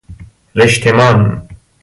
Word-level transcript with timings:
رشتمان 0.55 1.47